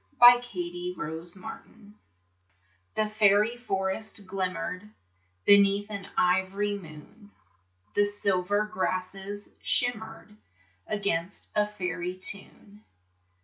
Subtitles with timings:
[0.19, 1.37] The Faery Forest
[2.95, 4.89] The faery forest glimmered
[5.45, 7.29] Beneath an ivory moon,
[7.93, 10.35] The silver grasses shimmered
[10.87, 12.83] Against a faery tune.